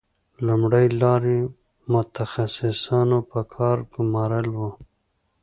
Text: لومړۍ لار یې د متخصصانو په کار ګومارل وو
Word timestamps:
لومړۍ 0.45 0.87
لار 1.01 1.21
یې 1.33 1.41
د 1.47 1.51
متخصصانو 1.91 3.19
په 3.31 3.39
کار 3.55 3.77
ګومارل 3.93 4.47
وو 4.55 4.69